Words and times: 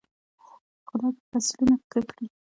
خدای 0.87 1.11
به 1.15 1.21
فصلونه 1.31 1.75
ښه 1.89 2.01
کړي. 2.09 2.25